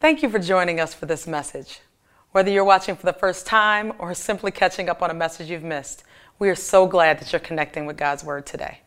[0.00, 1.80] Thank you for joining us for this message.
[2.32, 5.62] Whether you're watching for the first time or simply catching up on a message you've
[5.62, 6.04] missed,
[6.38, 8.80] we are so glad that you're connecting with God's Word today.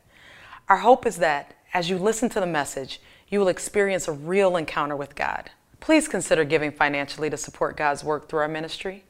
[0.68, 3.00] Our hope is that as you listen to the message,
[3.30, 5.52] you will experience a real encounter with God.
[5.80, 9.04] Please consider giving financially to support God's work through our ministry.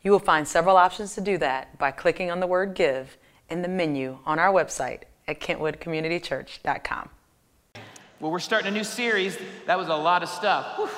[0.00, 3.18] You will find several options to do that by clicking on the word give
[3.50, 7.10] in the menu on our website at kentwoodcommunitychurch.com.
[8.18, 9.36] Well, we're starting a new series.
[9.66, 10.78] That was a lot of stuff.
[10.78, 10.88] Whew.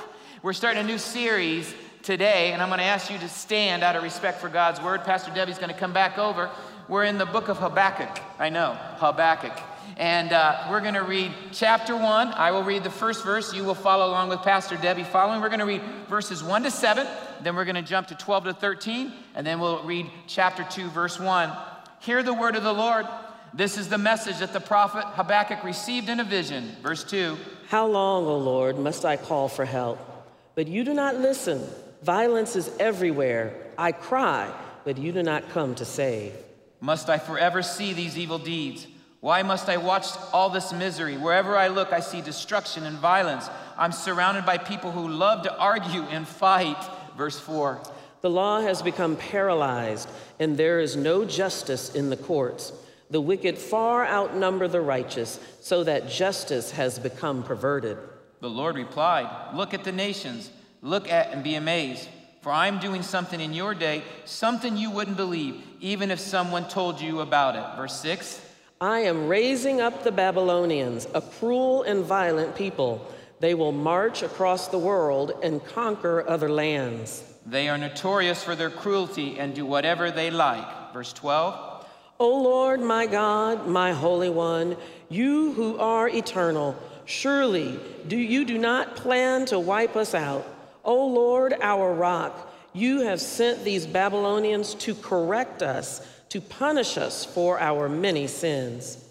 [0.42, 1.72] We're starting a new series
[2.02, 5.04] today, and I'm going to ask you to stand out of respect for God's word.
[5.04, 6.50] Pastor Debbie's going to come back over.
[6.88, 8.20] We're in the book of Habakkuk.
[8.40, 9.56] I know, Habakkuk.
[9.96, 12.32] And uh, we're going to read chapter one.
[12.32, 13.54] I will read the first verse.
[13.54, 15.40] You will follow along with Pastor Debbie following.
[15.40, 17.06] We're going to read verses one to seven.
[17.42, 19.12] Then we're going to jump to 12 to 13.
[19.36, 21.52] And then we'll read chapter two, verse one.
[22.00, 23.06] Hear the word of the Lord.
[23.54, 26.74] This is the message that the prophet Habakkuk received in a vision.
[26.82, 27.36] Verse 2
[27.68, 30.08] How long, O Lord, must I call for help?
[30.54, 31.62] But you do not listen.
[32.02, 33.54] Violence is everywhere.
[33.78, 34.52] I cry,
[34.84, 36.34] but you do not come to save.
[36.80, 38.86] Must I forever see these evil deeds?
[39.20, 41.16] Why must I watch all this misery?
[41.16, 43.48] Wherever I look, I see destruction and violence.
[43.78, 46.82] I'm surrounded by people who love to argue and fight.
[47.16, 47.80] Verse 4.
[48.20, 50.08] The law has become paralyzed,
[50.40, 52.72] and there is no justice in the courts.
[53.10, 57.98] The wicked far outnumber the righteous, so that justice has become perverted.
[58.42, 62.08] The Lord replied, Look at the nations, look at and be amazed.
[62.40, 67.00] For I'm doing something in your day, something you wouldn't believe, even if someone told
[67.00, 67.76] you about it.
[67.76, 68.44] Verse 6
[68.80, 73.06] I am raising up the Babylonians, a cruel and violent people.
[73.38, 77.22] They will march across the world and conquer other lands.
[77.46, 80.92] They are notorious for their cruelty and do whatever they like.
[80.92, 81.86] Verse 12
[82.18, 84.76] O Lord, my God, my Holy One,
[85.08, 86.76] you who are eternal,
[87.12, 90.46] Surely do you do not plan to wipe us out.
[90.82, 97.22] O Lord, our rock, you have sent these Babylonians to correct us, to punish us
[97.22, 99.04] for our many sins.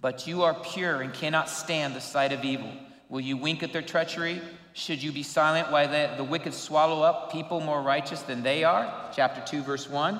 [0.00, 2.72] But you are pure and cannot stand the sight of evil.
[3.10, 4.40] Will you wink at their treachery?
[4.72, 8.64] Should you be silent while the, the wicked swallow up people more righteous than they
[8.64, 9.10] are?
[9.14, 10.18] Chapter 2, verse 1.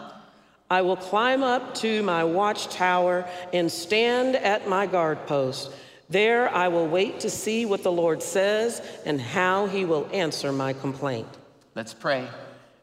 [0.70, 5.72] I will climb up to my watchtower and stand at my guard post.
[6.08, 10.52] There I will wait to see what the Lord says and how he will answer
[10.52, 11.26] my complaint.
[11.74, 12.28] Let's pray.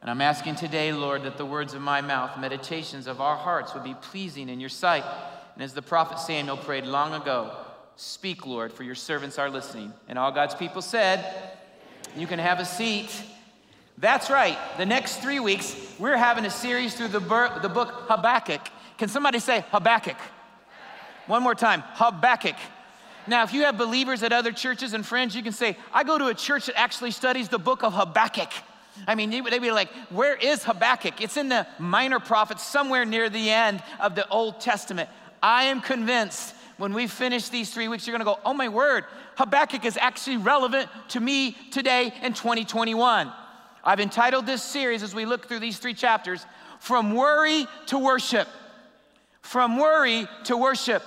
[0.01, 3.73] And I'm asking today, Lord, that the words of my mouth, meditations of our hearts
[3.73, 5.05] would be pleasing in your sight.
[5.53, 7.55] And as the prophet Samuel prayed long ago,
[7.95, 9.93] speak, Lord, for your servants are listening.
[10.09, 11.25] And all God's people said,
[12.17, 13.09] You can have a seat.
[13.97, 14.57] That's right.
[14.77, 18.67] The next three weeks, we're having a series through the, bur- the book Habakkuk.
[18.97, 20.17] Can somebody say Habakkuk?
[21.27, 22.55] One more time Habakkuk.
[23.27, 26.17] Now, if you have believers at other churches and friends, you can say, I go
[26.17, 28.51] to a church that actually studies the book of Habakkuk.
[29.07, 31.21] I mean, they'd be like, where is Habakkuk?
[31.21, 35.09] It's in the minor prophets, somewhere near the end of the Old Testament.
[35.41, 39.05] I am convinced when we finish these three weeks, you're gonna go, oh my word,
[39.35, 43.31] Habakkuk is actually relevant to me today in 2021.
[43.83, 46.45] I've entitled this series as we look through these three chapters
[46.79, 48.47] From Worry to Worship.
[49.41, 51.03] From Worry to Worship.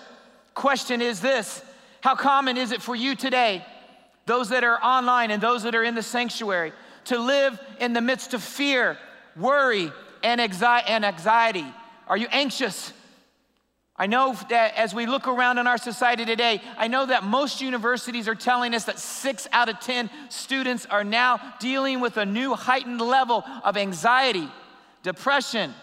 [0.54, 1.62] Question is this
[2.06, 3.67] How common is it for you today,
[4.27, 6.72] those that are online and those that are in the sanctuary,
[7.06, 8.97] to live in the midst of fear,
[9.37, 9.91] worry,
[10.22, 11.66] and anxiety?
[12.06, 12.93] Are you anxious?
[13.97, 17.61] I know that as we look around in our society today, I know that most
[17.61, 22.25] universities are telling us that six out of 10 students are now dealing with a
[22.25, 24.49] new heightened level of anxiety,
[25.03, 25.75] depression,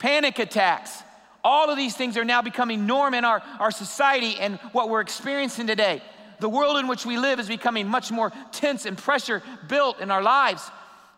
[0.00, 1.03] panic attacks.
[1.44, 5.02] All of these things are now becoming norm in our, our society and what we're
[5.02, 6.02] experiencing today.
[6.40, 10.10] The world in which we live is becoming much more tense and pressure built in
[10.10, 10.68] our lives.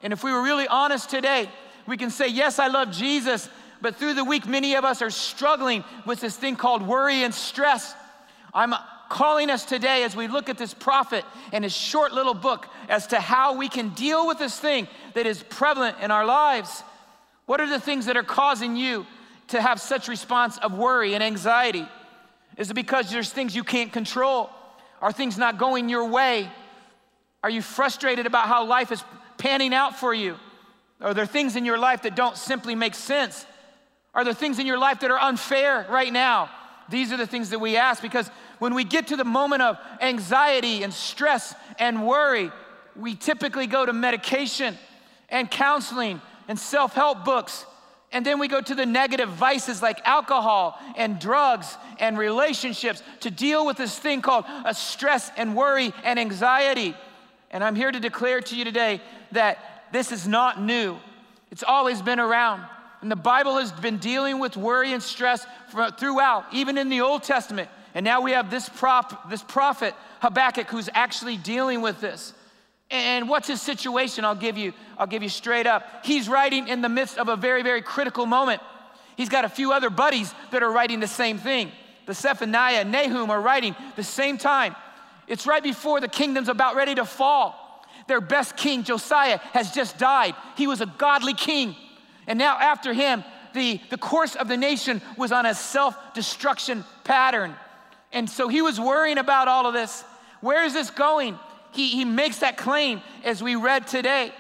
[0.02, 1.48] And if we were really honest today,
[1.86, 3.48] we can say, Yes, I love Jesus,
[3.80, 7.32] but through the week, many of us are struggling with this thing called worry and
[7.32, 7.94] stress.
[8.52, 8.74] I'm
[9.08, 13.06] calling us today as we look at this prophet and his short little book as
[13.08, 16.82] to how we can deal with this thing that is prevalent in our lives.
[17.46, 19.06] What are the things that are causing you
[19.48, 21.86] to have such response of worry and anxiety?
[22.56, 24.50] Is it because there's things you can't control?
[25.00, 26.50] Are things not going your way?
[27.42, 29.04] Are you frustrated about how life is
[29.38, 30.36] panning out for you?
[31.00, 33.46] Are there things in your life that don't simply make sense?
[34.14, 36.50] Are there things in your life that are unfair right now?
[36.88, 39.78] These are the things that we ask because when we get to the moment of
[40.00, 42.50] anxiety and stress and worry,
[42.94, 44.78] we typically go to medication
[45.28, 47.66] and counseling and self help books.
[48.16, 53.30] And then we go to the negative vices like alcohol and drugs and relationships to
[53.30, 56.96] deal with this thing called a stress and worry and anxiety.
[57.50, 59.02] And I'm here to declare to you today
[59.32, 59.58] that
[59.92, 60.96] this is not new,
[61.50, 62.62] it's always been around.
[63.02, 65.46] And the Bible has been dealing with worry and stress
[65.98, 67.68] throughout, even in the Old Testament.
[67.94, 72.32] And now we have this, prop, this prophet, Habakkuk, who's actually dealing with this.
[72.90, 74.24] And what's his situation?
[74.24, 76.04] I'll give you, I'll give you straight up.
[76.04, 78.62] He's writing in the midst of a very, very critical moment.
[79.16, 81.72] He's got a few other buddies that are writing the same thing.
[82.06, 84.76] The Zephaniah and Nahum are writing the same time.
[85.26, 87.84] It's right before the kingdom's about ready to fall.
[88.06, 90.36] Their best king, Josiah, has just died.
[90.56, 91.74] He was a godly king.
[92.28, 96.84] And now, after him, the, the course of the nation was on a self destruction
[97.02, 97.54] pattern.
[98.12, 100.04] And so he was worrying about all of this.
[100.40, 101.38] Where is this going?
[101.76, 104.32] He, he makes that claim as we read today.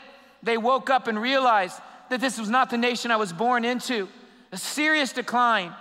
[0.42, 1.78] They woke up and realized
[2.08, 4.08] that this was not the nation I was born into,
[4.52, 5.74] a serious decline.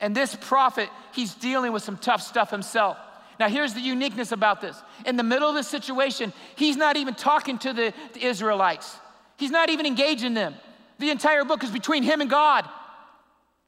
[0.00, 2.96] And this prophet, he's dealing with some tough stuff himself.
[3.38, 4.76] Now, here's the uniqueness about this.
[5.04, 8.96] In the middle of this situation, he's not even talking to the, the Israelites.
[9.36, 10.54] He's not even engaging them.
[10.98, 12.68] The entire book is between him and God.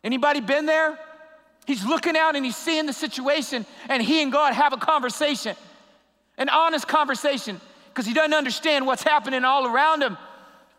[0.03, 0.99] Anybody been there?
[1.67, 5.55] He's looking out and he's seeing the situation, and he and God have a conversation,
[6.38, 10.17] an honest conversation, because he doesn't understand what's happening all around him.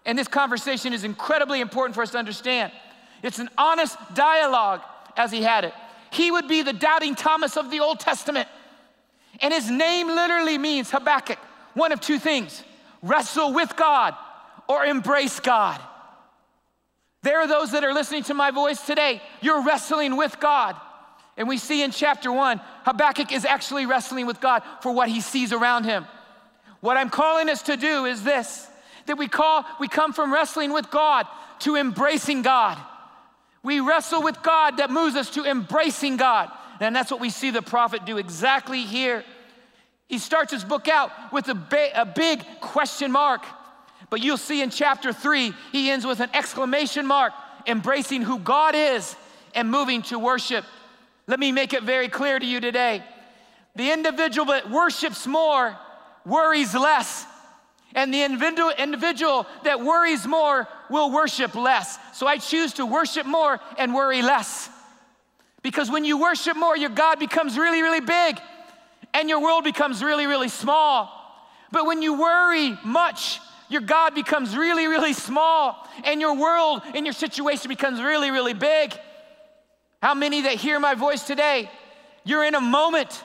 [0.06, 2.72] And this conversation is incredibly important for us to understand.
[3.22, 4.82] It's an honest dialogue
[5.18, 5.74] as he had it.
[6.12, 8.48] He would be the doubting Thomas of the Old Testament.
[9.42, 11.38] And his name literally means Habakkuk,
[11.74, 12.64] one of two things
[13.02, 14.16] wrestle with God
[14.68, 15.80] or embrace God.
[17.22, 19.22] There are those that are listening to my voice today.
[19.42, 20.76] You're wrestling with God.
[21.40, 25.22] And we see in chapter one, Habakkuk is actually wrestling with God for what he
[25.22, 26.06] sees around him.
[26.82, 28.68] What I'm calling us to do is this
[29.06, 31.26] that we call, we come from wrestling with God
[31.60, 32.78] to embracing God.
[33.64, 36.52] We wrestle with God that moves us to embracing God.
[36.80, 39.24] And that's what we see the prophet do exactly here.
[40.08, 43.46] He starts his book out with a, ba- a big question mark.
[44.10, 47.34] But you'll see in chapter three, he ends with an exclamation mark,
[47.66, 49.16] embracing who God is
[49.56, 50.66] and moving to worship.
[51.30, 53.04] Let me make it very clear to you today.
[53.76, 55.78] The individual that worships more
[56.26, 57.26] worries less.
[57.94, 62.00] And the individual that worries more will worship less.
[62.14, 64.72] So I choose to worship more and worry less.
[65.62, 68.40] Because when you worship more, your God becomes really, really big
[69.14, 71.12] and your world becomes really, really small.
[71.72, 73.40] But when you worry much,
[73.70, 78.56] your God becomes really, really small, and your world and your situation becomes really, really
[78.56, 78.98] big.
[80.02, 81.70] How many that hear my voice today,
[82.24, 83.24] you're in a moment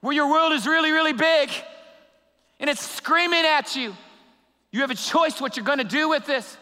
[0.00, 1.50] where your world is really, really big
[2.60, 3.94] and it's screaming at you.
[4.70, 6.56] You have a choice what you're gonna do with this.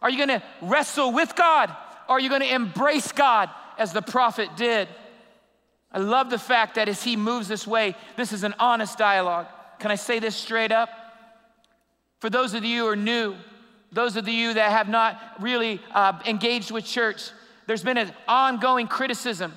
[0.00, 1.70] Are you gonna wrestle with God
[2.08, 4.88] or are you gonna embrace God as the prophet did?
[5.90, 9.46] I love the fact that as he moves this way, this is an honest dialogue.
[9.78, 10.88] Can I say this straight up?
[12.20, 13.34] For those of you who are new,
[13.90, 17.30] those of you that have not really uh, engaged with church,
[17.66, 19.52] there's been an ongoing criticism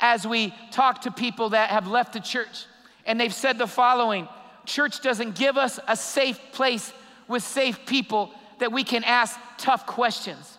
[0.00, 2.66] as we talk to people that have left the church.
[3.06, 4.28] And they've said the following
[4.66, 6.92] Church doesn't give us a safe place
[7.28, 10.58] with safe people that we can ask tough questions.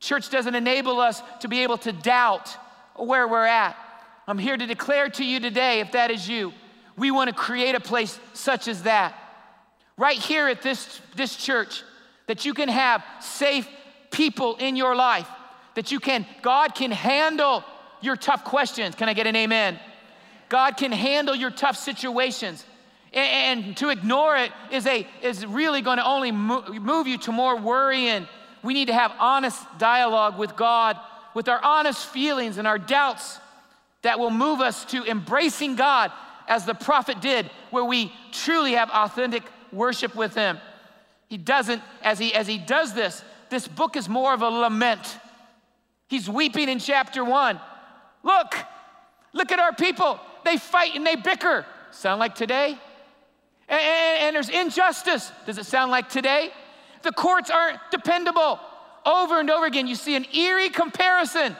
[0.00, 2.56] Church doesn't enable us to be able to doubt
[2.96, 3.76] where we're at.
[4.26, 6.54] I'm here to declare to you today, if that is you,
[6.96, 9.14] we want to create a place such as that
[9.98, 11.82] right here at this, this church
[12.28, 13.68] that you can have safe
[14.10, 15.28] people in your life,
[15.78, 17.62] that you can, God can handle
[18.00, 18.96] your tough questions.
[18.96, 19.78] Can I get an amen?
[20.48, 22.64] God can handle your tough situations.
[23.12, 27.30] And, and to ignore it is, a, is really going to only move you to
[27.30, 28.08] more worry.
[28.08, 28.26] And
[28.64, 30.98] we need to have honest dialogue with God,
[31.32, 33.38] with our honest feelings and our doubts
[34.02, 36.10] that will move us to embracing God
[36.48, 40.58] as the prophet did, where we truly have authentic worship with him.
[41.28, 45.20] He doesn't, as he, as he does this, this book is more of a lament.
[46.08, 47.60] He's weeping in chapter one.
[48.22, 48.54] Look,
[49.32, 50.18] look at our people.
[50.44, 51.64] They fight and they bicker.
[51.90, 52.78] Sound like today?
[53.68, 55.30] And, and, and there's injustice.
[55.46, 56.50] Does it sound like today?
[57.02, 58.58] The courts aren't dependable.
[59.04, 61.56] Over and over again, you see an eerie comparison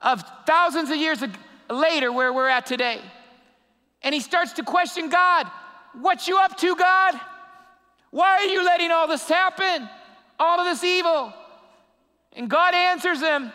[0.00, 1.22] of thousands of years
[1.68, 3.00] later where we're at today.
[4.02, 5.48] And he starts to question God.
[6.00, 7.20] What you up to, God?
[8.10, 9.88] Why are you letting all this happen?
[10.38, 11.32] All of this evil?
[12.38, 13.52] And God answers him,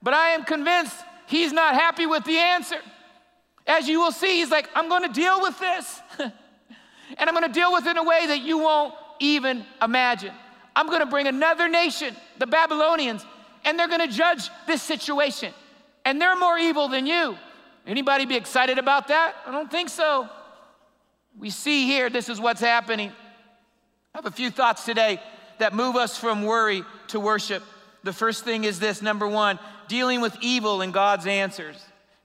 [0.00, 2.78] but I am convinced he's not happy with the answer.
[3.66, 6.00] As you will see, he's like, I'm gonna deal with this.
[6.18, 6.32] and
[7.18, 10.32] I'm gonna deal with it in a way that you won't even imagine.
[10.76, 13.26] I'm gonna bring another nation, the Babylonians,
[13.64, 15.52] and they're gonna judge this situation.
[16.04, 17.36] And they're more evil than you.
[17.84, 19.34] Anybody be excited about that?
[19.44, 20.28] I don't think so.
[21.36, 23.10] We see here this is what's happening.
[24.14, 25.20] I have a few thoughts today
[25.58, 27.64] that move us from worry to worship.
[28.04, 29.58] The first thing is this number one,
[29.88, 31.82] dealing with evil and God's answers.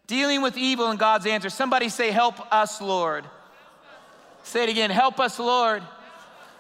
[0.08, 1.54] Dealing with evil and God's answers.
[1.54, 3.26] Somebody say, Help us, Lord.
[4.44, 5.82] Say it again, Help us, Lord.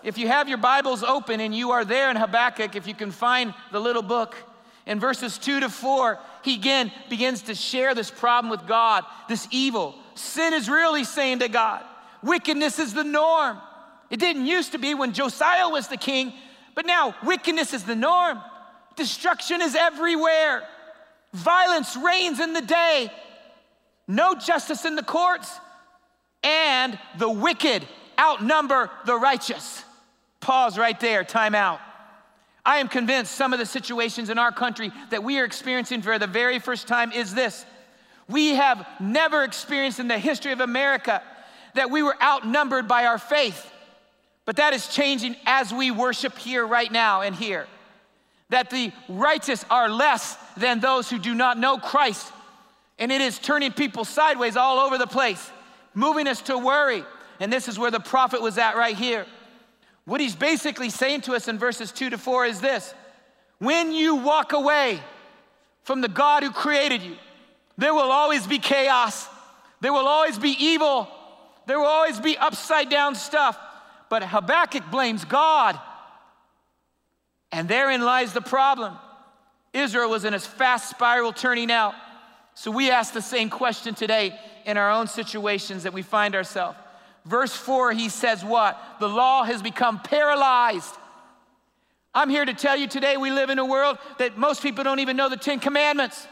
[0.03, 3.11] If you have your Bibles open and you are there in Habakkuk, if you can
[3.11, 4.35] find the little book,
[4.85, 9.47] in verses two to four, he again begins to share this problem with God, this
[9.51, 9.95] evil.
[10.15, 11.83] Sin is really saying to God,
[12.23, 13.59] wickedness is the norm.
[14.09, 16.33] It didn't used to be when Josiah was the king,
[16.73, 18.39] but now wickedness is the norm.
[18.95, 20.63] Destruction is everywhere.
[21.33, 23.11] Violence reigns in the day.
[24.07, 25.51] No justice in the courts.
[26.43, 27.87] And the wicked
[28.19, 29.83] outnumber the righteous.
[30.39, 31.79] Pause right there, time out.
[32.65, 36.19] I am convinced some of the situations in our country that we are experiencing for
[36.19, 37.65] the very first time is this.
[38.27, 41.23] We have never experienced in the history of America
[41.73, 43.71] that we were outnumbered by our faith.
[44.45, 47.67] But that is changing as we worship here right now and here.
[48.49, 52.31] That the righteous are less than those who do not know Christ.
[52.97, 55.51] And it is turning people sideways all over the place,
[55.93, 57.03] moving us to worry.
[57.39, 59.25] And this is where the prophet was at right here.
[60.05, 62.93] What he's basically saying to us in verses two to four is this
[63.59, 64.99] when you walk away
[65.83, 67.15] from the God who created you,
[67.77, 69.27] there will always be chaos,
[69.81, 71.07] there will always be evil,
[71.67, 73.57] there will always be upside down stuff.
[74.09, 75.79] But Habakkuk blames God.
[77.51, 78.95] And therein lies the problem.
[79.73, 81.93] Israel was in a fast spiral turning out.
[82.53, 86.77] So we ask the same question today in our own situations that we find ourselves.
[87.25, 88.79] Verse 4, he says, What?
[88.99, 90.95] The law has become paralyzed.
[92.13, 94.99] I'm here to tell you today we live in a world that most people don't
[94.99, 96.27] even know the Ten Commandments.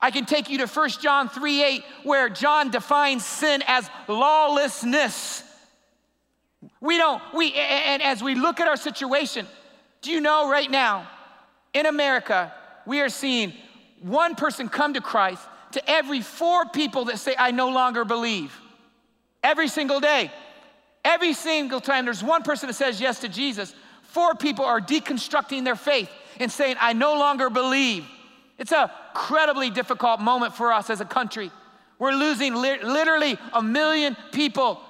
[0.00, 5.42] I can take you to 1 John 3 8, where John defines sin as lawlessness.
[6.80, 9.46] We don't, we, and as we look at our situation,
[10.04, 11.08] do you know right now,
[11.72, 12.52] in America,
[12.86, 13.54] we are seeing
[14.00, 15.42] one person come to Christ
[15.72, 18.54] to every four people that say, I no longer believe.
[19.42, 20.30] Every single day.
[21.04, 25.64] Every single time there's one person that says yes to Jesus, four people are deconstructing
[25.64, 28.06] their faith and saying, I no longer believe.
[28.58, 31.50] It's a incredibly difficult moment for us as a country.
[31.98, 34.80] We're losing li- literally a million people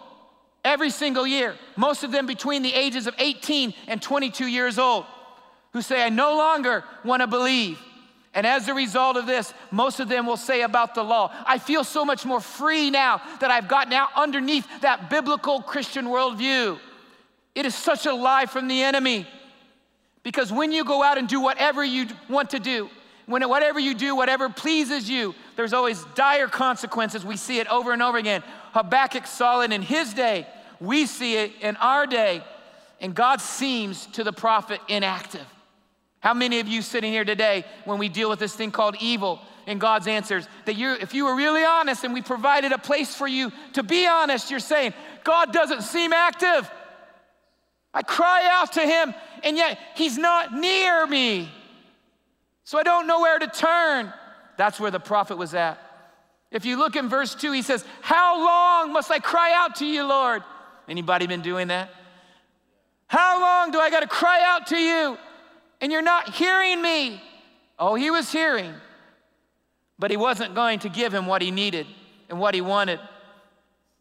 [0.65, 5.05] every single year, most of them between the ages of 18 and 22 years old,
[5.73, 7.79] who say, I no longer want to believe.
[8.33, 11.59] And as a result of this, most of them will say about the law, I
[11.59, 16.81] feel so much more free now that I've gotten out underneath that biblical Christian worldview.
[17.55, 19.27] It is such a lie from the enemy.
[20.25, 22.89] Because when you go out and do whatever you want to do,
[23.27, 27.25] when whatever you do, whatever pleases you, there's always dire consequences.
[27.25, 28.43] We see it over and over again.
[28.73, 30.47] Habakkuk saw it in his day.
[30.81, 32.43] We see it in our day.
[33.01, 35.47] And God seems to the prophet inactive.
[36.21, 39.41] How many of you sitting here today, when we deal with this thing called evil
[39.67, 43.15] and God's answers, that you, if you were really honest and we provided a place
[43.15, 46.71] for you to be honest, you're saying, God doesn't seem active.
[47.93, 51.51] I cry out to him, and yet he's not near me.
[52.65, 54.13] So I don't know where to turn.
[54.57, 55.79] That's where the prophet was at.
[56.51, 59.87] If you look in verse 2, he says, How long must I cry out to
[59.87, 60.43] you, Lord?
[60.89, 61.91] Anybody been doing that?
[63.07, 65.19] How long do I got to cry out to you?
[65.85, 67.21] and you're not hearing me.
[67.79, 68.73] Oh, he was hearing,
[69.99, 71.87] but he wasn't going to give him what he needed
[72.31, 73.01] and what he wanted.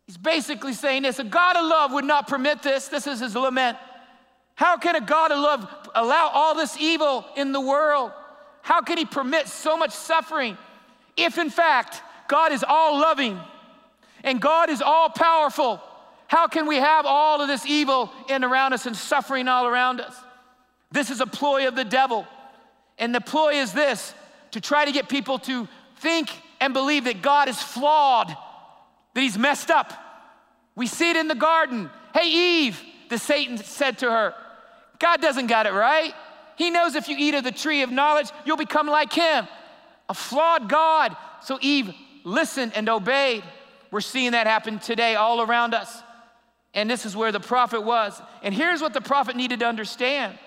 [0.07, 2.87] He's basically saying this a God of love would not permit this.
[2.87, 3.77] This is his lament.
[4.55, 8.13] How can a God of love allow all this evil in the world?
[8.63, 10.57] How could he permit so much suffering
[11.17, 13.37] if, in fact, God is all loving
[14.23, 15.81] and God is all powerful?
[16.27, 19.99] How can we have all of this evil in around us and suffering all around
[19.99, 20.15] us?
[20.91, 22.25] This is a ploy of the devil.
[22.97, 24.13] And the ploy is this
[24.51, 25.67] to try to get people to
[25.97, 26.29] think
[26.61, 29.91] and believe that God is flawed, that he's messed up.
[30.75, 31.89] We see it in the garden.
[32.13, 34.33] Hey, Eve, the Satan said to her,
[34.99, 36.13] God doesn't got it right.
[36.55, 39.47] He knows if you eat of the tree of knowledge, you'll become like him.
[40.09, 41.15] A flawed God.
[41.41, 41.93] So Eve
[42.23, 43.43] listened and obeyed.
[43.91, 46.01] We're seeing that happen today all around us.
[46.73, 48.19] And this is where the prophet was.
[48.41, 50.37] And here's what the prophet needed to understand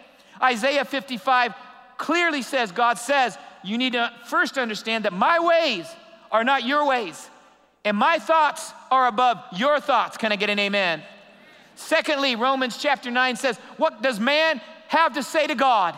[0.42, 1.54] Isaiah 55
[1.96, 5.86] clearly says, God says, you need to first understand that my ways
[6.30, 7.30] are not your ways,
[7.84, 10.16] and my thoughts are above your thoughts.
[10.16, 11.02] Can I get an amen?
[11.74, 15.96] Secondly, Romans chapter 9 says, What does man have to say to God?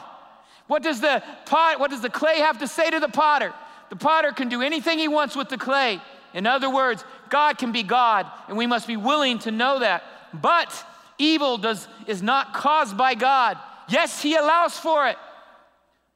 [0.66, 3.52] What does the pot, what does the clay have to say to the potter?
[3.90, 6.00] The potter can do anything he wants with the clay,
[6.34, 10.02] In other words, God can be God, and we must be willing to know that.
[10.34, 10.72] But
[11.16, 13.58] evil does, is not caused by God.
[13.88, 15.16] Yes, He allows for it,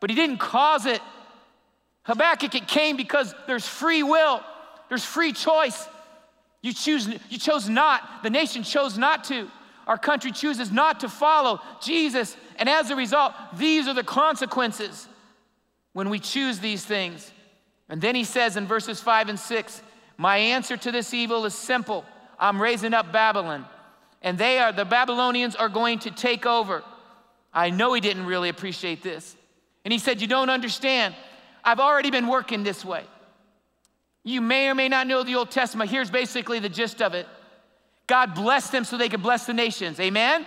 [0.00, 1.00] but He didn't cause it.
[2.04, 4.42] Habakkuk, it came because there's free will,
[4.88, 5.88] there's free choice.
[6.60, 9.48] You choose, you chose not, the nation chose not to.
[9.86, 15.08] Our country chooses not to follow Jesus, and as a result, these are the consequences
[15.92, 17.30] when we choose these things.
[17.88, 19.82] And then he says in verses 5 and 6
[20.16, 22.04] My answer to this evil is simple
[22.38, 23.66] I'm raising up Babylon,
[24.22, 26.82] and they are, the Babylonians are going to take over.
[27.52, 29.36] I know he didn't really appreciate this.
[29.84, 31.14] And he said, You don't understand.
[31.64, 33.04] I've already been working this way.
[34.24, 35.90] You may or may not know the Old Testament.
[35.90, 37.26] Here's basically the gist of it
[38.06, 40.00] God blessed them so they could bless the nations.
[40.00, 40.46] Amen?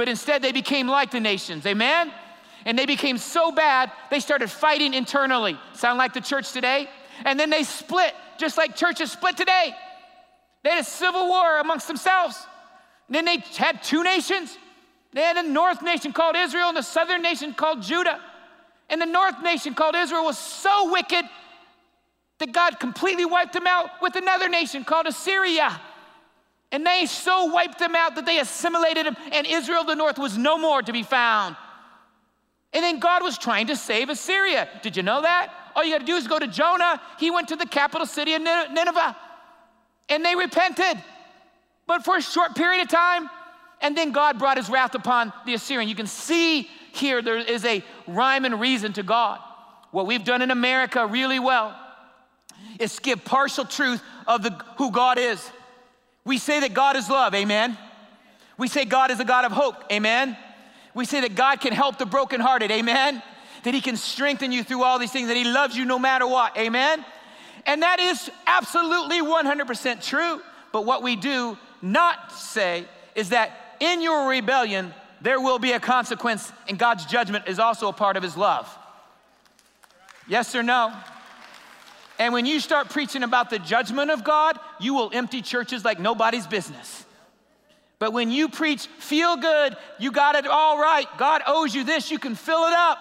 [0.00, 1.66] But instead, they became like the nations.
[1.66, 2.10] Amen?
[2.64, 5.58] And they became so bad, they started fighting internally.
[5.74, 6.88] Sound like the church today?
[7.26, 9.74] And then they split, just like churches split today.
[10.64, 12.34] They had a civil war amongst themselves.
[13.08, 14.56] And then they had two nations.
[15.12, 18.22] They had a north nation called Israel and the southern nation called Judah.
[18.88, 21.26] And the north nation called Israel was so wicked
[22.38, 25.78] that God completely wiped them out with another nation called Assyria.
[26.72, 30.38] And they so wiped them out that they assimilated them, and Israel, the north, was
[30.38, 31.56] no more to be found.
[32.72, 34.68] And then God was trying to save Assyria.
[34.82, 35.52] Did you know that?
[35.74, 37.00] All you got to do is go to Jonah.
[37.18, 39.16] He went to the capital city of Nineveh,
[40.08, 41.02] and they repented,
[41.86, 43.28] but for a short period of time.
[43.82, 45.88] And then God brought his wrath upon the Assyrian.
[45.88, 49.40] You can see here there is a rhyme and reason to God.
[49.90, 51.76] What we've done in America really well
[52.78, 55.50] is give partial truth of the, who God is.
[56.24, 57.76] We say that God is love, amen.
[58.58, 60.36] We say God is a God of hope, amen.
[60.94, 63.22] We say that God can help the brokenhearted, amen.
[63.64, 66.26] That He can strengthen you through all these things, that He loves you no matter
[66.26, 67.04] what, amen.
[67.66, 70.40] And that is absolutely 100% true.
[70.72, 72.84] But what we do not say
[73.14, 77.88] is that in your rebellion, there will be a consequence, and God's judgment is also
[77.88, 78.76] a part of His love.
[80.28, 80.94] Yes or no?
[82.20, 85.98] And when you start preaching about the judgment of God, you will empty churches like
[85.98, 87.06] nobody's business.
[87.98, 92.10] But when you preach, feel good, you got it all right, God owes you this,
[92.10, 92.98] you can fill it up.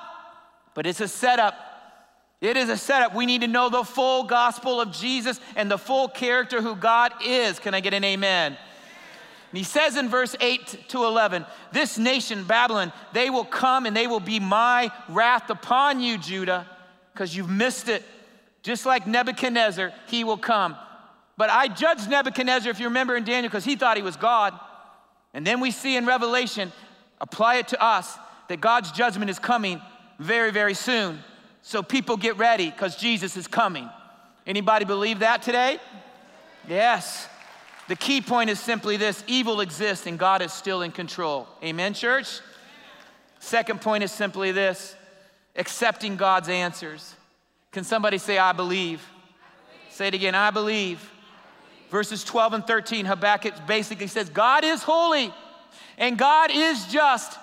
[0.74, 1.54] But it's a setup.
[2.40, 3.14] It is a setup.
[3.14, 7.12] We need to know the full gospel of Jesus and the full character who God
[7.22, 7.60] is.
[7.60, 8.54] Can I get an amen?
[8.54, 13.94] And he says in verse 8 to 11, This nation, Babylon, they will come and
[13.94, 16.66] they will be my wrath upon you, Judah,
[17.12, 18.06] because you've missed it.
[18.64, 20.76] Just like Nebuchadnezzar, he will come.
[21.38, 24.54] But I judged Nebuchadnezzar, if you remember in Daniel, because he thought he was God.
[25.34, 26.72] And then we see in Revelation,
[27.22, 28.18] apply it to us,
[28.50, 29.82] that God's judgment is coming
[30.18, 31.20] very, very soon.
[31.62, 33.90] So people get ready because Jesus is coming.
[34.46, 35.80] Anybody believe that today?
[36.68, 37.28] Yes.
[37.88, 41.48] The key point is simply this evil exists and God is still in control.
[41.64, 42.40] Amen, church?
[43.40, 44.96] Second point is simply this
[45.56, 47.16] accepting God's answers.
[47.72, 49.00] Can somebody say, I believe?
[49.00, 49.94] I believe.
[49.94, 50.98] Say it again, I believe.
[50.98, 51.12] I believe.
[51.90, 55.34] Verses 12 and 13, Habakkuk basically says, God is holy
[55.98, 57.38] and God is just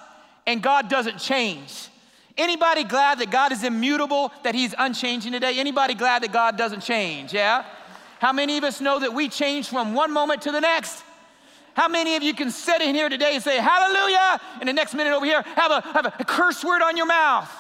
[0.46, 1.88] and God doesn't change.
[2.36, 5.58] Anybody glad that God is immutable, that He's unchanging today?
[5.58, 7.32] Anybody glad that God doesn't change?
[7.32, 7.64] Yeah?
[8.18, 11.02] How many of us know that we change from one moment to the next?
[11.74, 14.94] How many of you can sit in here today and say, Hallelujah, and the next
[14.94, 17.50] minute over here have a, have a curse word on your mouth?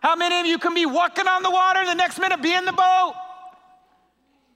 [0.00, 2.64] How many of you can be walking on the water, the next minute be in
[2.64, 3.14] the boat?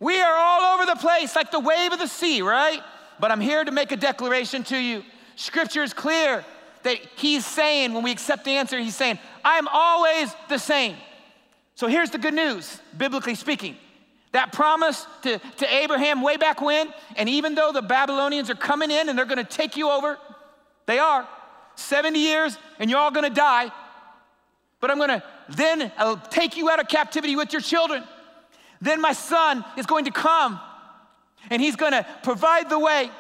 [0.01, 2.83] We are all over the place like the wave of the sea, right?
[3.21, 5.05] But I'm here to make a declaration to you.
[5.37, 6.45] Scripture is clear
[6.83, 10.97] that He's saying, when we accept the answer, He's saying, I'm always the same.
[11.75, 13.77] So here's the good news, biblically speaking.
[14.33, 18.91] That promise to, to Abraham way back when, and even though the Babylonians are coming
[18.91, 20.19] in and they're gonna take you over,
[20.87, 21.29] they are
[21.77, 23.71] 70 years and you're all gonna die,
[24.85, 28.05] but I'm gonna then I'll take you out of captivity with your children.
[28.83, 30.61] Then my son is going to come
[31.49, 33.11] and he's gonna provide the way.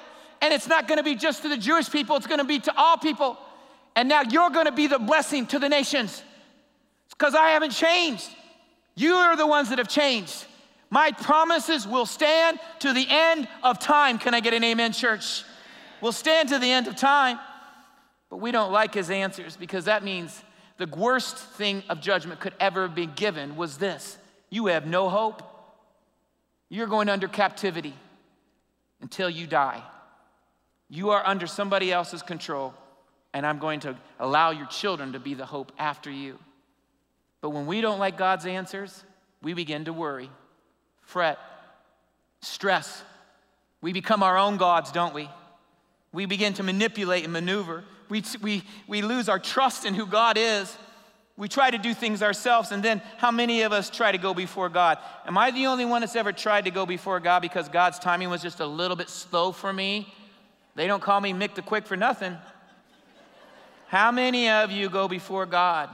[0.42, 2.98] And it's not gonna be just to the Jewish people, it's gonna be to all
[2.98, 3.38] people.
[3.96, 6.22] And now you're gonna be the blessing to the nations.
[7.06, 8.28] It's because I haven't changed.
[8.94, 10.44] You are the ones that have changed.
[10.90, 14.18] My promises will stand to the end of time.
[14.18, 15.44] Can I get an amen, church?
[16.02, 17.38] We'll stand to the end of time.
[18.28, 20.42] But we don't like his answers because that means
[20.76, 24.18] the worst thing of judgment could ever be given was this
[24.50, 25.42] you have no hope.
[26.68, 27.94] You're going under captivity
[29.00, 29.82] until you die.
[30.88, 32.74] You are under somebody else's control,
[33.32, 36.38] and I'm going to allow your children to be the hope after you.
[37.40, 39.04] But when we don't like God's answers,
[39.42, 40.30] we begin to worry,
[41.02, 41.38] fret,
[42.44, 43.02] Stress.
[43.80, 45.28] We become our own gods, don't we?
[46.14, 47.82] We begin to manipulate and maneuver.
[48.08, 50.74] We, we, we lose our trust in who God is.
[51.36, 54.32] We try to do things ourselves, and then how many of us try to go
[54.32, 54.98] before God?
[55.26, 58.30] Am I the only one that's ever tried to go before God because God's timing
[58.30, 60.14] was just a little bit slow for me?
[60.76, 62.36] They don't call me Mick the Quick for nothing.
[63.88, 65.90] How many of you go before God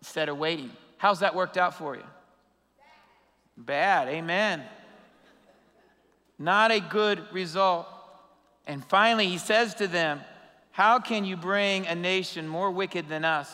[0.00, 0.70] instead of waiting?
[0.96, 2.04] How's that worked out for you?
[3.58, 4.62] Bad, amen.
[6.38, 7.86] Not a good result.
[8.66, 10.20] And finally, he says to them,
[10.70, 13.52] How can you bring a nation more wicked than us?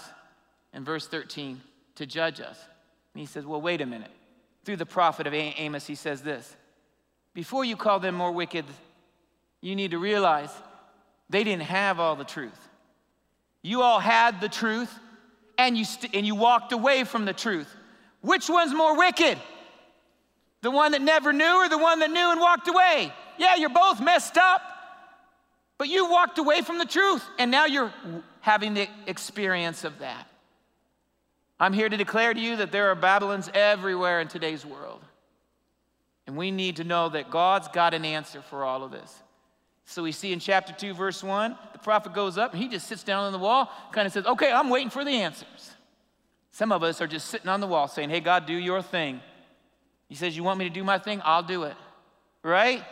[0.74, 1.60] In verse 13,
[1.96, 2.58] to judge us.
[3.14, 4.10] And he says, Well, wait a minute.
[4.64, 6.54] Through the prophet of Amos, he says this
[7.34, 8.64] Before you call them more wicked,
[9.60, 10.50] you need to realize
[11.30, 12.68] they didn't have all the truth.
[13.62, 14.92] You all had the truth,
[15.58, 17.74] and you, st- and you walked away from the truth.
[18.20, 19.38] Which one's more wicked?
[20.62, 23.12] The one that never knew or the one that knew and walked away?
[23.36, 24.60] Yeah, you're both messed up,
[25.78, 27.92] but you walked away from the truth, and now you're
[28.40, 30.28] having the experience of that.
[31.60, 35.02] I'm here to declare to you that there are Babylons everywhere in today's world.
[36.26, 39.22] And we need to know that God's got an answer for all of this.
[39.86, 42.86] So we see in chapter 2, verse 1, the prophet goes up and he just
[42.86, 45.70] sits down on the wall, kind of says, Okay, I'm waiting for the answers.
[46.52, 49.20] Some of us are just sitting on the wall saying, Hey, God, do your thing.
[50.08, 51.22] He says, You want me to do my thing?
[51.24, 51.74] I'll do it.
[52.42, 52.84] Right?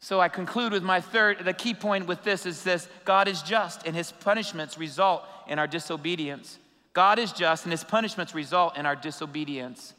[0.00, 3.42] So I conclude with my third, the key point with this is this God is
[3.42, 6.58] just and his punishments result in our disobedience.
[6.94, 9.94] God is just and his punishments result in our disobedience.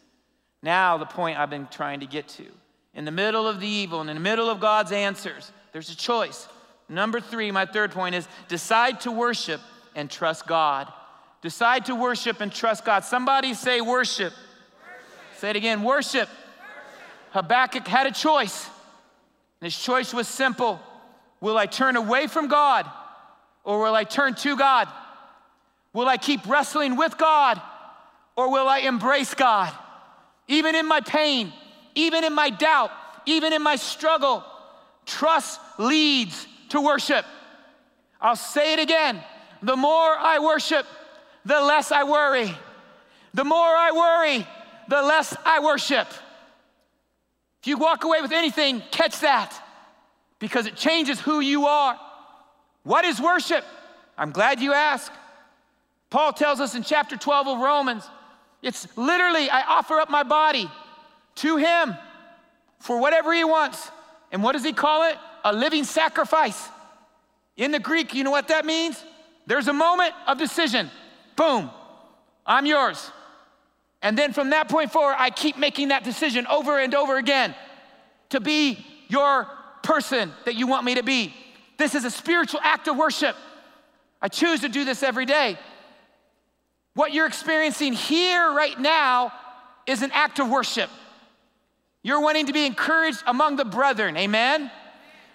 [0.63, 2.45] Now, the point I've been trying to get to.
[2.93, 5.95] In the middle of the evil and in the middle of God's answers, there's a
[5.95, 6.47] choice.
[6.89, 9.61] Number three, my third point is decide to worship
[9.95, 10.91] and trust God.
[11.41, 13.03] Decide to worship and trust God.
[13.03, 14.33] Somebody say worship.
[14.33, 15.37] worship.
[15.37, 16.27] Say it again worship.
[16.27, 16.33] worship.
[17.31, 18.67] Habakkuk had a choice.
[19.61, 20.79] And his choice was simple
[21.39, 22.89] Will I turn away from God
[23.63, 24.87] or will I turn to God?
[25.93, 27.61] Will I keep wrestling with God
[28.35, 29.73] or will I embrace God?
[30.47, 31.53] Even in my pain,
[31.95, 32.91] even in my doubt,
[33.25, 34.43] even in my struggle,
[35.05, 37.25] Trust leads to worship.
[38.19, 39.21] I'll say it again.
[39.61, 40.85] The more I worship,
[41.45, 42.55] the less I worry.
[43.33, 44.47] The more I worry,
[44.87, 46.07] the less I worship.
[47.61, 49.55] If you walk away with anything, catch that
[50.39, 51.99] because it changes who you are.
[52.83, 53.63] What is worship?
[54.17, 55.11] I'm glad you asked.
[56.09, 58.03] Paul tells us in chapter 12 of Romans
[58.61, 60.69] it's literally, I offer up my body
[61.35, 61.95] to him
[62.79, 63.89] for whatever he wants.
[64.31, 65.17] And what does he call it?
[65.43, 66.69] A living sacrifice.
[67.57, 69.03] In the Greek, you know what that means?
[69.47, 70.89] There's a moment of decision.
[71.35, 71.71] Boom,
[72.45, 73.11] I'm yours.
[74.01, 77.55] And then from that point forward, I keep making that decision over and over again
[78.29, 79.47] to be your
[79.83, 81.33] person that you want me to be.
[81.77, 83.35] This is a spiritual act of worship.
[84.21, 85.57] I choose to do this every day.
[86.93, 89.31] What you're experiencing here right now
[89.87, 90.89] is an act of worship.
[92.03, 94.69] You're wanting to be encouraged among the brethren, amen?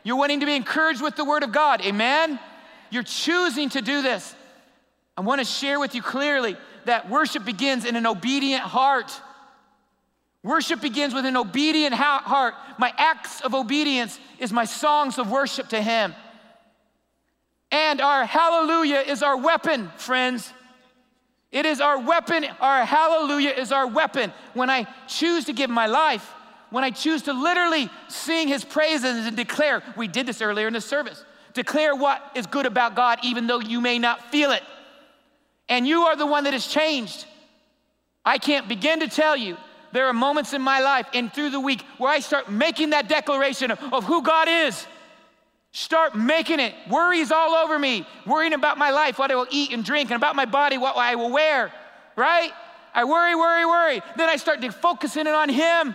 [0.05, 2.39] You're wanting to be encouraged with the word of God, amen?
[2.91, 4.36] You're choosing to do this.
[5.17, 9.21] I want to share with you clearly that worship begins in an obedient heart.
[10.43, 12.55] Worship begins with an obedient heart.
[12.79, 16.15] My acts of obedience is my songs of worship to Him.
[17.73, 20.53] And our hallelujah is our weapon, friends.
[21.51, 22.45] It is our weapon.
[22.61, 24.33] Our hallelujah is our weapon.
[24.55, 26.33] When I choose to give my life,
[26.71, 30.75] when I choose to literally sing his praises and declare, we did this earlier in
[30.75, 31.25] the service,
[31.55, 34.63] declare what is good about God even though you may not feel it.
[35.69, 37.27] And you are the one that has changed.
[38.25, 39.57] I can't begin to tell you.
[39.93, 43.09] There are moments in my life and through the week where I start making that
[43.09, 44.87] declaration of, of who God is.
[45.73, 46.75] Start making it.
[46.89, 50.17] Worries all over me, worrying about my life, what I will eat and drink, and
[50.17, 51.73] about my body, what I will wear,
[52.17, 52.51] right?
[52.95, 54.03] I worry, worry, worry.
[54.17, 55.95] Then I start focusing it on Him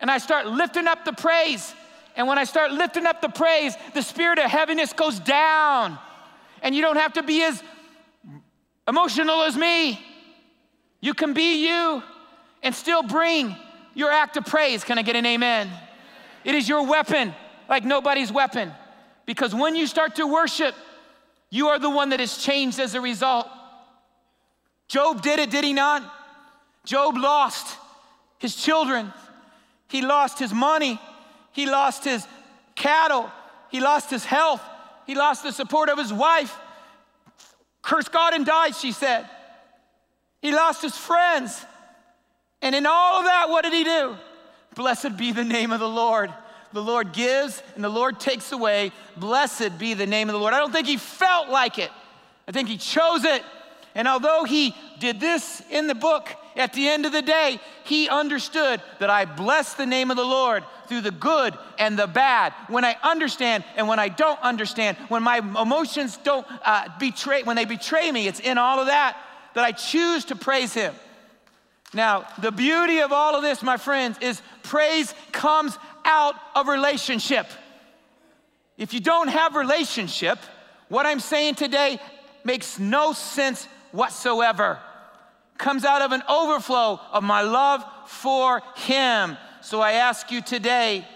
[0.00, 1.74] and I start lifting up the praise.
[2.16, 5.98] And when I start lifting up the praise, the spirit of heaviness goes down.
[6.62, 7.62] And you don't have to be as
[8.86, 10.00] emotional as me.
[11.00, 12.02] You can be you
[12.62, 13.56] and still bring
[13.94, 14.84] your act of praise.
[14.84, 15.70] Can I get an amen?
[16.44, 17.34] It is your weapon
[17.68, 18.72] like nobody's weapon.
[19.26, 20.74] Because when you start to worship,
[21.50, 23.48] you are the one that is changed as a result.
[24.88, 26.02] Job did it, did he not?
[26.84, 27.78] Job lost
[28.38, 29.12] his children,
[29.88, 31.00] he lost his money.
[31.54, 32.26] He lost his
[32.74, 33.30] cattle.
[33.70, 34.60] He lost his health.
[35.06, 36.58] He lost the support of his wife.
[37.84, 39.28] Curse God and died, she said.
[40.40, 41.64] He lost his friends.
[42.62, 44.16] And in all of that, what did he do?
[44.74, 46.32] Blessed be the name of the Lord.
[46.72, 48.90] The Lord gives and the Lord takes away.
[49.16, 50.54] Blessed be the name of the Lord.
[50.54, 51.90] I don't think he felt like it,
[52.48, 53.42] I think he chose it.
[53.94, 58.08] And although he did this in the book, at the end of the day, he
[58.08, 62.52] understood that I bless the name of the Lord through the good and the bad.
[62.68, 67.56] When I understand and when I don't understand, when my emotions don't uh, betray, when
[67.56, 69.16] they betray me, it's in all of that
[69.54, 70.94] that I choose to praise him.
[71.92, 77.46] Now, the beauty of all of this, my friends, is praise comes out of relationship.
[78.76, 80.38] If you don't have relationship,
[80.88, 82.00] what I'm saying today
[82.44, 84.78] makes no sense whatsoever.
[85.58, 89.36] Comes out of an overflow of my love for Him.
[89.60, 91.06] So I ask you today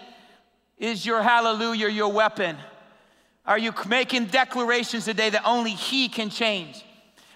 [0.77, 2.55] is your hallelujah your weapon?
[3.45, 6.83] Are you making declarations today that only He can change?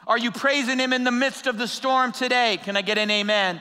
[0.08, 2.58] Are you praising Him in the midst of the storm today?
[2.64, 3.60] Can I get an amen?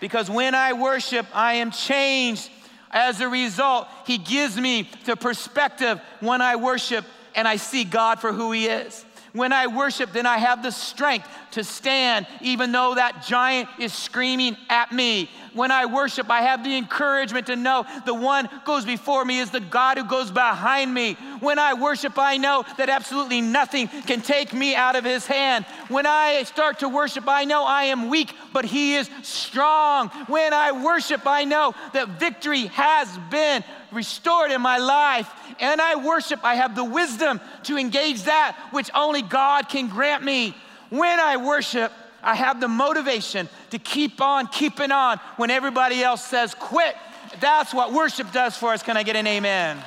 [0.00, 2.50] Because when I worship, I am changed.
[2.90, 8.20] As a result, He gives me the perspective when I worship and I see God
[8.20, 9.04] for who He is.
[9.34, 13.92] When I worship, then I have the strength to stand, even though that giant is
[13.92, 15.28] screaming at me.
[15.54, 19.50] When I worship, I have the encouragement to know the one goes before me is
[19.50, 21.14] the God who goes behind me.
[21.40, 25.64] When I worship, I know that absolutely nothing can take me out of his hand.
[25.88, 30.10] When I start to worship, I know I am weak, but he is strong.
[30.28, 35.28] When I worship, I know that victory has been restored in my life.
[35.60, 40.22] And I worship, I have the wisdom to engage that which only God can grant
[40.22, 40.56] me.
[40.90, 46.24] When I worship, I have the motivation to keep on keeping on when everybody else
[46.24, 46.96] says quit.
[47.40, 48.82] That's what worship does for us.
[48.82, 49.82] Can I get an amen?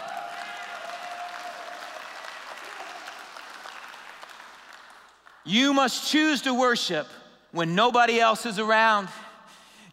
[5.45, 7.07] You must choose to worship
[7.51, 9.07] when nobody else is around.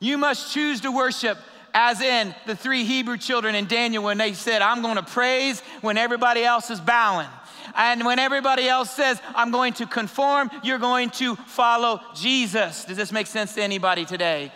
[0.01, 1.39] You must choose to worship
[1.75, 5.61] as in the three Hebrew children in Daniel when they said, I'm going to praise
[5.81, 7.29] when everybody else is bowing.
[7.77, 12.85] And when everybody else says, I'm going to conform, you're going to follow Jesus.
[12.85, 14.53] Does this make sense to anybody today?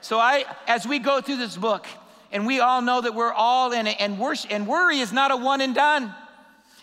[0.00, 1.86] So I, as we go through this book,
[2.32, 5.32] and we all know that we're all in it, and, worship, and worry is not
[5.32, 6.14] a one and done.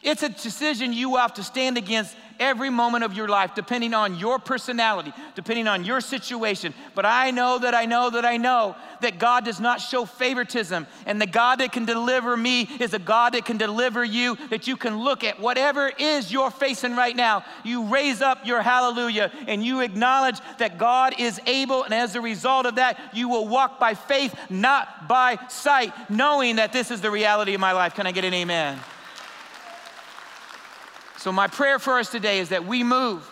[0.04, 4.16] It's a decision you have to stand against every moment of your life, depending on
[4.16, 6.74] your personality, depending on your situation.
[6.96, 10.88] But I know that I know that I know that God does not show favoritism.
[11.06, 14.68] And the God that can deliver me is a God that can deliver you, that
[14.68, 17.44] you can look at whatever is you're facing right now.
[17.64, 21.84] You raise up your hallelujah and you acknowledge that God is able.
[21.84, 26.58] And as a result of that, you will walk by faith, not by sight, knowing
[26.58, 27.94] that this is the reality of my life.
[27.94, 28.80] Can I get an amen?
[31.18, 33.28] So, my prayer for us today is that we move.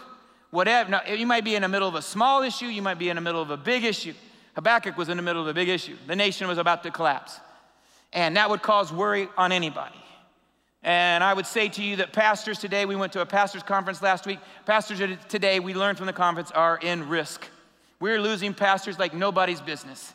[0.50, 3.10] Whatever, now, you might be in the middle of a small issue, you might be
[3.10, 4.14] in the middle of a big issue.
[4.56, 5.96] Habakkuk was in the middle of a big issue.
[6.08, 7.40] The nation was about to collapse.
[8.14, 9.96] And that would cause worry on anybody.
[10.82, 14.02] And I would say to you that pastors today, we went to a pastor's conference
[14.02, 14.40] last week.
[14.66, 17.46] Pastors today, we learned from the conference, are in risk.
[18.00, 20.14] We're losing pastors like nobody's business.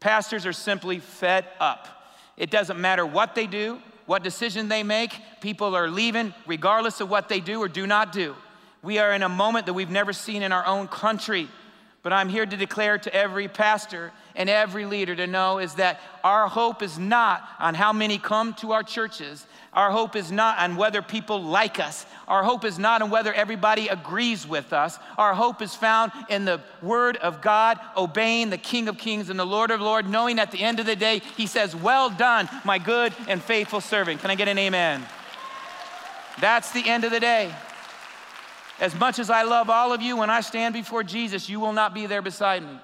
[0.00, 1.88] Pastors are simply fed up.
[2.36, 7.10] It doesn't matter what they do, what decision they make, people are leaving regardless of
[7.10, 8.34] what they do or do not do.
[8.82, 11.48] We are in a moment that we've never seen in our own country.
[12.02, 16.00] But I'm here to declare to every pastor and every leader to know is that
[16.24, 19.46] our hope is not on how many come to our churches.
[19.72, 22.06] Our hope is not on whether people like us.
[22.26, 24.98] Our hope is not on whether everybody agrees with us.
[25.16, 29.38] Our hope is found in the Word of God, obeying the King of Kings and
[29.38, 32.48] the Lord of Lords, knowing at the end of the day, He says, Well done,
[32.64, 34.20] my good and faithful servant.
[34.20, 35.04] Can I get an amen?
[36.40, 37.54] That's the end of the day.
[38.80, 41.72] As much as I love all of you, when I stand before Jesus, you will
[41.72, 42.78] not be there beside me.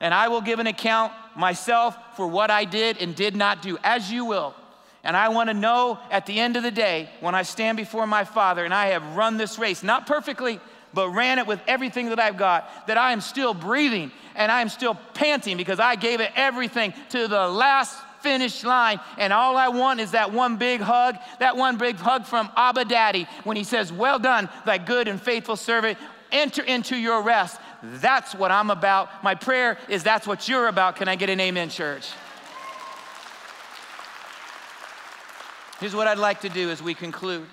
[0.00, 3.78] And I will give an account myself for what I did and did not do,
[3.84, 4.54] as you will.
[5.04, 8.06] And I want to know at the end of the day, when I stand before
[8.06, 10.60] my Father and I have run this race, not perfectly,
[10.92, 14.60] but ran it with everything that I've got, that I am still breathing and I
[14.60, 17.96] am still panting because I gave it everything to the last
[18.28, 19.00] finish line.
[19.16, 22.84] And all I want is that one big hug, that one big hug from Abba
[22.84, 25.98] Daddy when he says, Well done, thy good and faithful servant.
[26.30, 27.58] Enter into your rest.
[27.82, 29.24] That's what I'm about.
[29.24, 30.96] My prayer is that's what you're about.
[30.96, 32.10] Can I get an amen, church?
[35.80, 37.46] Here's what I'd like to do as we conclude.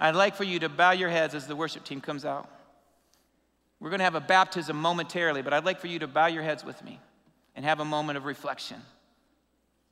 [0.00, 2.48] I'd like for you to bow your heads as the worship team comes out.
[3.78, 6.44] We're going to have a baptism momentarily, but I'd like for you to bow your
[6.44, 6.98] heads with me
[7.54, 8.80] and have a moment of reflection.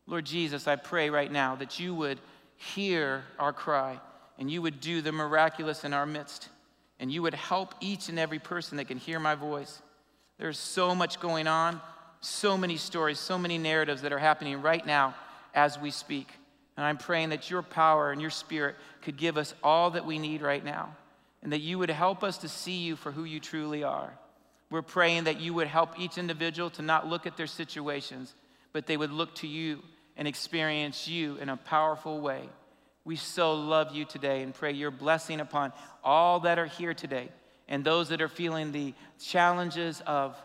[0.07, 2.19] Lord Jesus, I pray right now that you would
[2.57, 4.01] hear our cry
[4.38, 6.49] and you would do the miraculous in our midst
[6.99, 9.81] and you would help each and every person that can hear my voice.
[10.38, 11.81] There's so much going on,
[12.21, 15.15] so many stories, so many narratives that are happening right now
[15.55, 16.29] as we speak.
[16.77, 20.19] And I'm praying that your power and your spirit could give us all that we
[20.19, 20.97] need right now,
[21.43, 24.12] and that you would help us to see you for who you truly are.
[24.71, 28.35] We're praying that you would help each individual to not look at their situations,
[28.73, 29.79] but they would look to you
[30.17, 32.49] and experience you in a powerful way.
[33.05, 35.73] We so love you today and pray your blessing upon
[36.05, 37.29] all that are here today
[37.69, 40.37] and those that are feeling the challenges of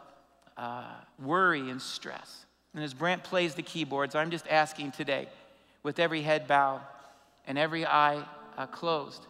[0.56, 0.86] uh,
[1.20, 2.46] worry and stress.
[2.74, 5.28] And as Brant plays the keyboards, I'm just asking today,
[5.84, 6.82] with every head bowed
[7.46, 8.24] and every eye
[8.58, 9.26] uh, closed,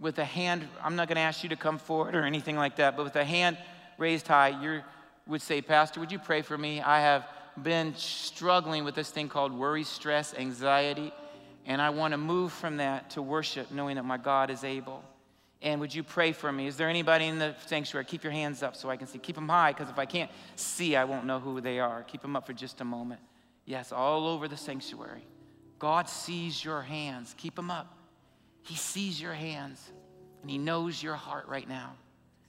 [0.00, 2.76] with a hand, I'm not going to ask you to come forward or anything like
[2.76, 3.56] that, but with a hand
[3.98, 4.82] raised high, you
[5.26, 6.80] would say, Pastor, would you pray for me?
[6.80, 7.26] I have
[7.62, 11.12] been struggling with this thing called worry, stress, anxiety,
[11.66, 15.02] and I want to move from that to worship, knowing that my God is able.
[15.62, 16.66] And would you pray for me?
[16.66, 18.04] Is there anybody in the sanctuary?
[18.04, 19.18] Keep your hands up so I can see.
[19.18, 22.02] Keep them high, because if I can't see, I won't know who they are.
[22.02, 23.20] Keep them up for just a moment.
[23.64, 25.24] Yes, all over the sanctuary.
[25.78, 27.34] God sees your hands.
[27.38, 27.96] Keep them up.
[28.62, 29.90] He sees your hands,
[30.42, 31.94] and He knows your heart right now.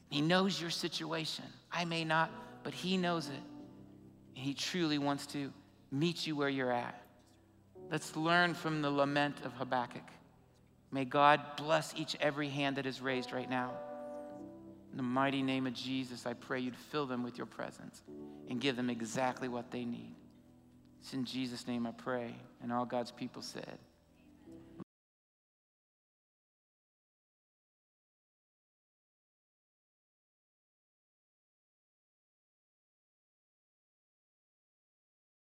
[0.09, 1.45] He knows your situation.
[1.71, 2.31] I may not,
[2.63, 3.41] but He knows it.
[4.35, 5.51] And He truly wants to
[5.91, 7.01] meet you where you're at.
[7.91, 10.09] Let's learn from the lament of Habakkuk.
[10.91, 13.71] May God bless each every hand that is raised right now.
[14.91, 18.01] In the mighty name of Jesus, I pray you'd fill them with your presence
[18.49, 20.15] and give them exactly what they need.
[21.01, 22.33] It's in Jesus' name I pray.
[22.63, 23.77] And all God's people said,